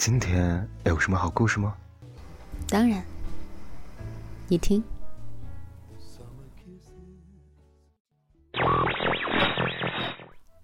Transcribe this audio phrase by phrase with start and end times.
[0.00, 1.76] 今天有什么好故事吗？
[2.66, 3.04] 当然，
[4.48, 4.82] 你听。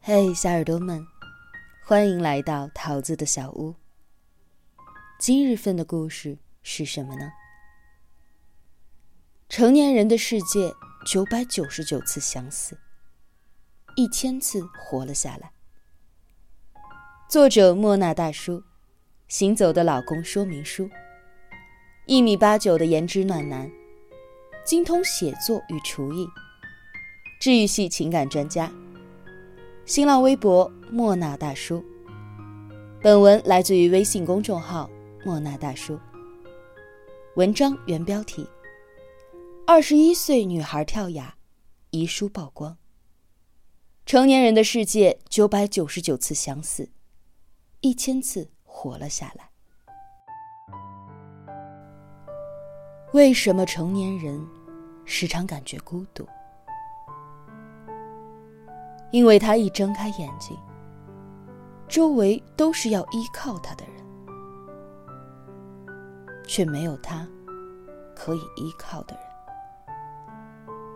[0.00, 1.06] 嘿，小耳朵们，
[1.84, 3.74] 欢迎来到桃子的小屋。
[5.18, 7.30] 今日份的故事是什么呢？
[9.50, 10.72] 成年人的世界，
[11.04, 12.78] 九百九十九次想死，
[13.94, 15.52] 一千次活了下来。
[17.28, 18.64] 作者莫那大叔，
[19.28, 20.88] 行走的老公说明书。
[22.06, 23.70] 一米八九的颜值暖男，
[24.64, 26.26] 精通写作与厨艺，
[27.38, 28.72] 治愈系情感专家。
[29.84, 31.84] 新浪微博莫那大叔。
[33.02, 34.90] 本文来自于微信公众号
[35.24, 36.00] 莫那大叔。
[37.36, 38.48] 文章原标题：
[39.66, 41.34] 二十一岁女孩跳崖，
[41.90, 42.78] 遗书曝光。
[44.06, 46.88] 成年人的世界，九百九十九次想死，
[47.82, 48.48] 一千次
[48.78, 49.50] 活了下来。
[53.12, 54.40] 为什么成年人
[55.04, 56.24] 时常感觉孤独？
[59.10, 60.56] 因为他一睁开眼睛，
[61.88, 63.94] 周围都是要依靠他的人，
[66.46, 67.26] 却没有他
[68.14, 69.24] 可以依靠的人。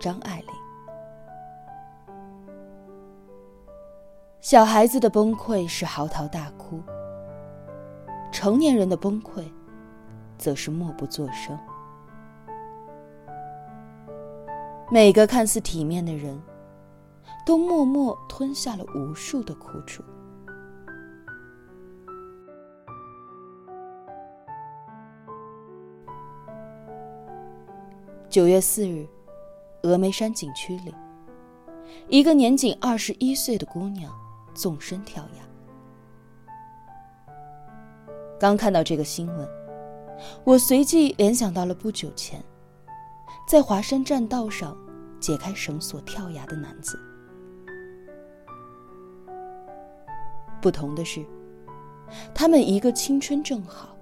[0.00, 0.48] 张爱玲。
[4.40, 6.82] 小孩子的崩溃是嚎啕大哭，
[8.38, 9.42] 成年人的崩溃，
[10.38, 11.58] 则是默不作声。
[14.92, 16.40] 每个看似体面的人。
[17.44, 20.02] 都默默吞下了无数的苦楚。
[28.28, 29.08] 九月四日，
[29.82, 30.94] 峨眉山景区里，
[32.08, 34.12] 一个年仅二十一岁的姑娘
[34.52, 35.47] 纵身跳崖。
[38.38, 39.48] 刚看到这个新闻，
[40.44, 42.42] 我随即联想到了不久前，
[43.48, 44.76] 在华山栈道上
[45.18, 46.98] 解开绳索跳崖的男子。
[50.62, 51.24] 不同的是，
[52.32, 53.96] 他们一个青春正好，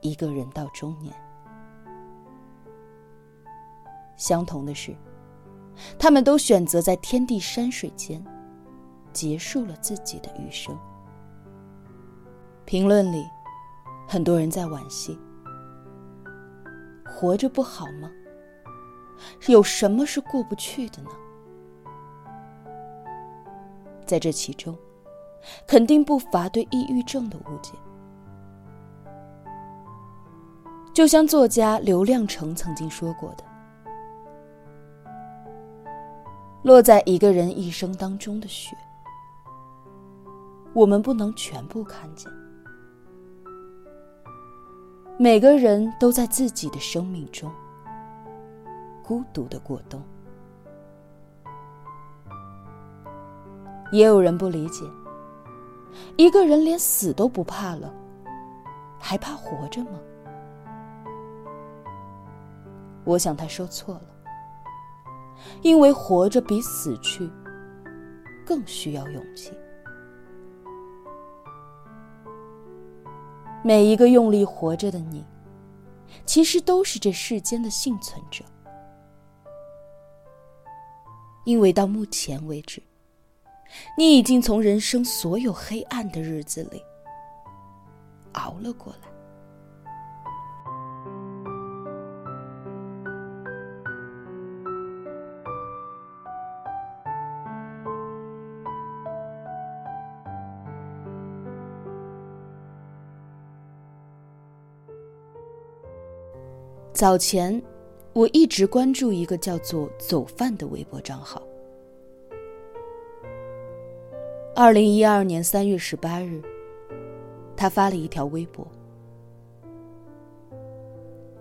[0.00, 1.12] 一个人到中年；
[4.16, 4.96] 相同的是，
[5.98, 8.24] 他们都选择在天地山水间
[9.12, 10.74] 结束了自己的余生。
[12.66, 13.24] 评论里，
[14.06, 15.18] 很多人在惋惜：
[17.06, 18.10] 活着不好吗？
[19.46, 21.10] 有什么是过不去的呢？
[24.04, 24.76] 在这其中。
[25.64, 27.72] 肯定不乏对抑郁症的误解，
[30.92, 33.44] 就像作家刘亮程曾经说过的
[36.64, 38.76] ：“落在一个人一生当中的雪，
[40.74, 42.28] 我们不能全部看见。
[45.18, 47.50] 每个人都在自己的生命中
[49.02, 50.02] 孤独的过冬。”
[53.92, 54.84] 也有人不理解。
[56.16, 57.94] 一个人连死都不怕了，
[58.98, 59.98] 还怕活着吗？
[63.04, 64.02] 我想他说错了，
[65.62, 67.30] 因为活着比死去
[68.44, 69.52] 更需要勇气。
[73.66, 75.24] 每一个用力活着的你，
[76.24, 78.44] 其实都是这世间的幸存者，
[81.44, 82.80] 因为到目前为止。
[83.98, 86.80] 你已经从人生所有黑暗的日子里
[88.34, 89.15] 熬了过来。
[106.96, 107.62] 早前，
[108.14, 111.42] 我一直关注一个叫做“走饭”的微博账号。
[114.54, 116.40] 二零一二年三月十八日，
[117.54, 118.66] 他发了一条微博：“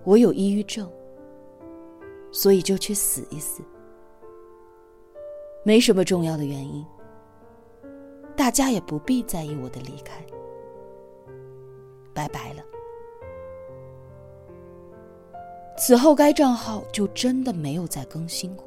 [0.04, 0.92] 我有抑郁症，
[2.34, 3.64] 所以就去死一死。
[5.64, 6.86] 没什么重要的原因，
[8.36, 10.22] 大家也不必在意我的离开。
[12.14, 12.62] 拜拜了。”
[15.88, 18.66] 此后，该账号就真的没有再更新过。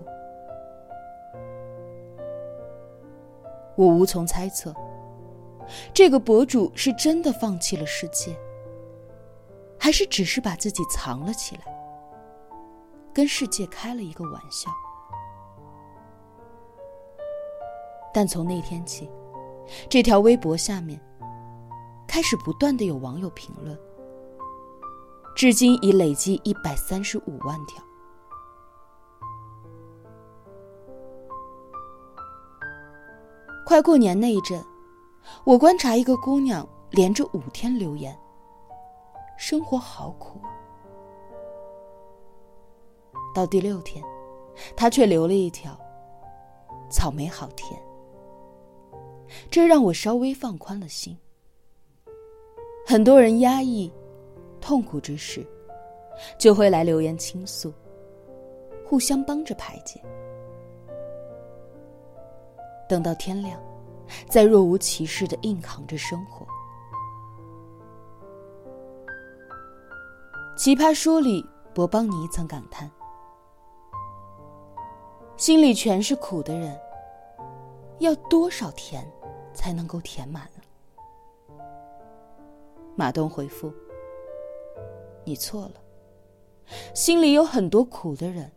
[3.74, 4.72] 我无从猜测，
[5.92, 8.38] 这个博主是真的放弃了世界，
[9.76, 11.62] 还是只是把自己藏了起来，
[13.12, 14.70] 跟世界开了一个玩笑。
[18.14, 19.10] 但从那天起，
[19.88, 21.00] 这条微博下面
[22.06, 23.76] 开始不断的有网友评论，
[25.38, 27.80] 至今已累计一百三十五万条。
[33.64, 34.60] 快过年那一阵，
[35.44, 38.18] 我观察一个姑娘连着五天留言，
[39.36, 40.40] 生活好苦。
[43.32, 44.04] 到第六天，
[44.76, 45.78] 她却留了一条
[46.90, 47.80] ：“草莓好甜。”
[49.48, 51.16] 这让我稍微放宽了心。
[52.84, 53.92] 很多人压抑、
[54.68, 55.46] 痛苦之时，
[56.36, 57.72] 就会来留言倾诉，
[58.84, 59.98] 互相帮着排解。
[62.86, 63.58] 等到天亮，
[64.28, 66.46] 再若无其事的硬扛着生活。
[70.54, 71.42] 奇葩说里，
[71.72, 72.90] 博邦尼曾感叹
[75.38, 76.78] ：“心里全是苦的人，
[78.00, 79.02] 要多少甜？”
[79.54, 81.64] 才能够填满了。
[82.94, 83.72] 马东回复
[85.28, 85.74] ：“你错了，
[86.94, 88.50] 心里有很多苦的人，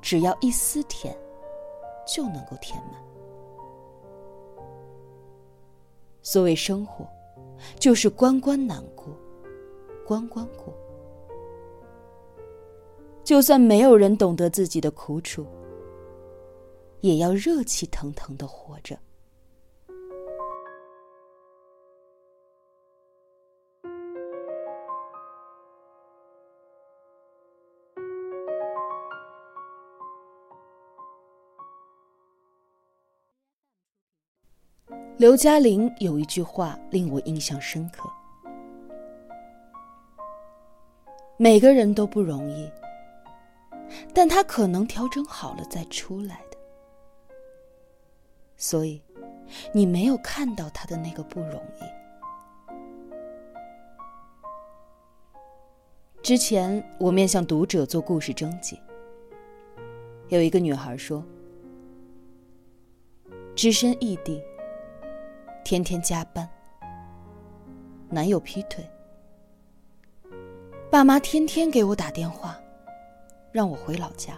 [0.00, 1.14] 只要一丝甜，
[2.08, 2.94] 就能够填满。
[6.22, 7.06] 所谓生活，
[7.78, 9.14] 就是关关难过，
[10.06, 10.74] 关关过。
[13.22, 15.44] 就算没有人懂得自己的苦楚，
[17.02, 18.98] 也要热气腾腾的活着。”
[35.20, 38.08] 刘嘉玲有一句话令我印象深刻：
[41.36, 42.72] 每个人都不容易，
[44.14, 46.56] 但他可能调整好了再出来的。
[48.56, 49.02] 所以，
[49.74, 51.84] 你没有看到他的那个不容易。
[56.22, 58.80] 之前我面向读者做故事征集，
[60.28, 61.22] 有一个女孩说
[63.54, 64.42] ：“只身异地。”
[65.62, 66.48] 天天加班，
[68.08, 68.84] 男友劈腿，
[70.90, 72.58] 爸妈天天给我打电话，
[73.52, 74.36] 让我回老家，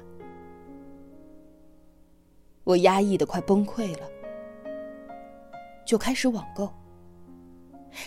[2.65, 4.07] 我压抑的快崩溃了，
[5.87, 6.71] 就开始网购，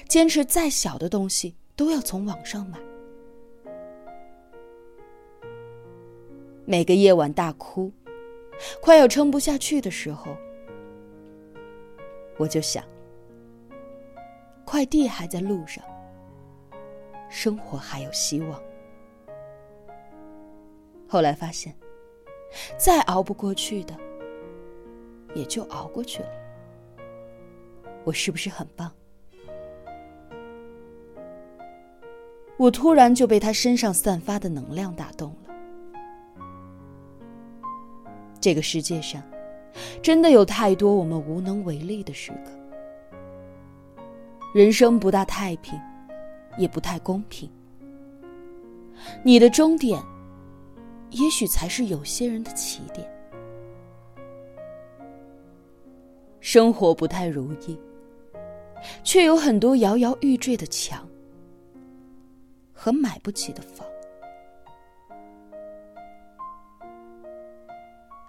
[0.08, 2.78] 坚持再小的东西都要从网上买，
[6.66, 7.92] 每个夜晚大哭，
[8.82, 10.36] 快要撑不下去的时候，
[12.38, 12.84] 我就想。
[14.66, 15.84] 快递还在路上，
[17.30, 18.60] 生活还有希望。
[21.08, 21.74] 后来发现，
[22.78, 23.96] 再熬不过去的，
[25.36, 26.30] 也就熬过去了。
[28.04, 28.92] 我是不是很棒？
[32.58, 35.54] 我突然就被他身上散发的能量打动了。
[38.42, 39.22] 这个世界上，
[40.02, 42.52] 真的有太多我们无能为力的时刻。
[44.56, 45.78] 人生不大太平，
[46.58, 47.52] 也不太公平。
[49.22, 50.02] 你的终点，
[51.10, 53.06] 也许才是有些人的起点。
[56.40, 57.78] 生活不太如意，
[59.04, 61.06] 却有很多摇摇欲坠的墙
[62.72, 63.86] 和买不起的房。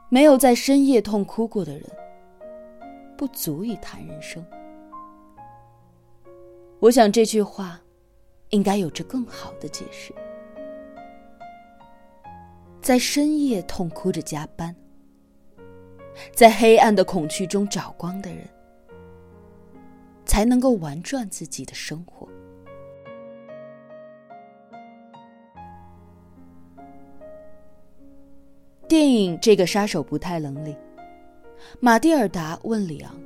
[0.09, 1.89] 没有在深夜痛哭过的人，
[3.17, 4.45] 不足以谈人生。
[6.79, 7.81] 我想这句话，
[8.51, 10.15] 应该有着更好的解释。
[12.83, 14.77] 在深夜痛哭着加班，
[16.33, 18.47] 在黑暗的恐惧中找光的人，
[20.25, 22.29] 才能够玩转自己的生活。
[28.87, 30.77] 电影《这个杀手不太冷》里，
[31.81, 33.19] 马蒂尔达问里昂。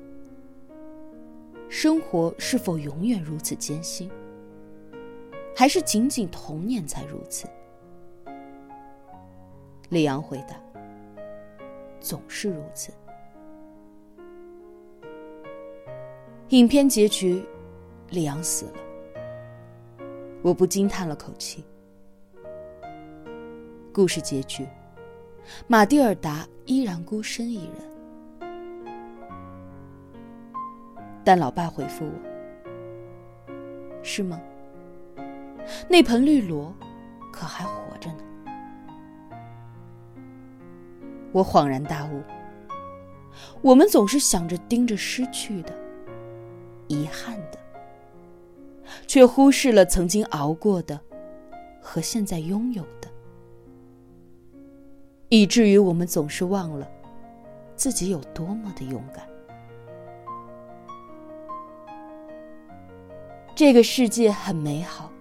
[1.70, 4.10] 生活是否永远如此艰辛，
[5.54, 7.46] 还是仅仅童年才如此？
[9.88, 10.60] 李阳回答
[12.00, 12.92] ：“总是如此。”
[16.50, 17.40] 影片结局，
[18.10, 18.72] 李阳死了，
[20.42, 21.64] 我不禁叹了口气。
[23.92, 24.66] 故事结局，
[25.68, 27.89] 马蒂尔达依然孤身一人。
[31.24, 32.12] 但老爸回复我
[34.02, 34.40] ：“是吗？
[35.88, 36.74] 那盆绿萝
[37.32, 38.18] 可还活着呢？”
[41.32, 42.22] 我恍然大悟，
[43.62, 45.72] 我们总是想着盯着失去的、
[46.88, 47.58] 遗憾的，
[49.06, 50.98] 却忽视了曾经熬过的
[51.80, 53.08] 和现在拥有的，
[55.28, 56.90] 以至于我们总是忘了
[57.76, 59.24] 自己有多么的勇敢。
[63.60, 65.12] 这个世界很美好，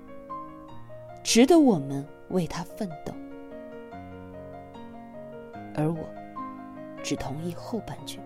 [1.21, 3.13] 值得我们为它奋斗，
[5.75, 6.09] 而我
[7.03, 8.17] 只同意后半句。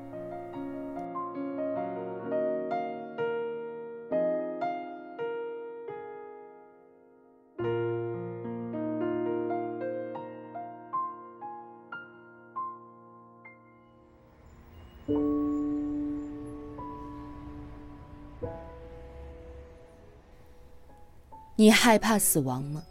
[21.55, 22.83] 你害怕死亡吗？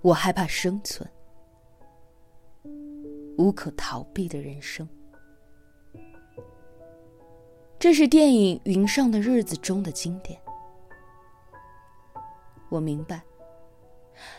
[0.00, 1.08] 我害怕生存，
[3.36, 4.88] 无可逃避的人生。
[7.78, 10.40] 这是电影《云上的日子》中的经典。
[12.68, 13.22] 我明白，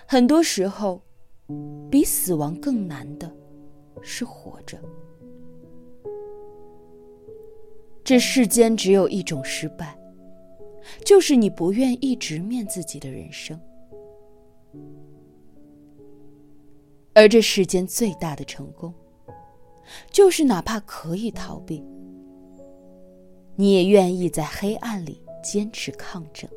[0.08, 1.02] 很多时候，
[1.92, 3.30] 比死亡更难的
[4.02, 4.80] 是活着。
[8.02, 9.98] 这世间只有一种失败。
[11.06, 13.60] 就是你不愿意直面自己的人生，
[17.14, 18.94] 而这世间最大的成功，
[20.12, 21.84] 就是哪怕可以逃避，
[23.56, 26.50] 你也愿意在黑暗里坚持抗争。